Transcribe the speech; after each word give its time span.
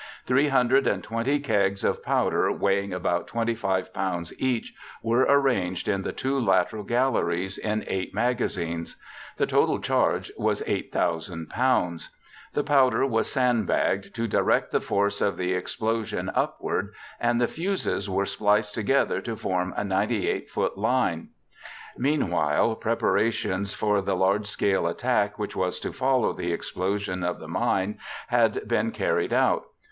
Three 0.25 0.47
hundred 0.47 0.87
and 0.87 1.03
twenty 1.03 1.39
kegs 1.39 1.83
of 1.83 2.01
powder 2.01 2.51
weighing 2.51 2.91
about 2.91 3.27
25 3.27 3.93
pounds 3.93 4.33
each 4.41 4.73
were 5.03 5.27
arranged 5.29 5.87
in 5.87 6.01
the 6.01 6.11
two 6.11 6.39
lateral 6.39 6.81
galleries 6.81 7.59
in 7.59 7.83
eight 7.85 8.11
magazines. 8.11 8.95
The 9.37 9.45
total 9.45 9.79
charge 9.79 10.31
was 10.35 10.63
8,000 10.65 11.49
pounds. 11.51 12.09
The 12.53 12.63
powder 12.63 13.05
was 13.05 13.29
sandbagged 13.31 14.15
to 14.15 14.27
direct 14.27 14.71
the 14.71 14.81
force 14.81 15.21
of 15.21 15.37
the 15.37 15.53
explosion 15.53 16.31
upward 16.33 16.95
and 17.19 17.39
the 17.39 17.45
fuses 17.47 18.09
were 18.09 18.25
spliced 18.25 18.73
together 18.73 19.21
to 19.21 19.35
form 19.35 19.71
a 19.77 19.83
98 19.83 20.49
foot 20.49 20.79
line. 20.79 21.29
Meanwhile, 21.95 22.77
preparations 22.77 23.75
for 23.75 24.01
the 24.01 24.15
large 24.15 24.47
scale 24.47 24.87
attack 24.87 25.37
which 25.37 25.55
was 25.55 25.79
to 25.81 25.93
follow 25.93 26.33
the 26.33 26.51
explosion 26.51 27.23
of 27.23 27.37
the 27.39 27.47
mine 27.47 27.99
had 28.29 28.67
been 28.67 28.89
carried 28.89 29.31
out. 29.31 29.65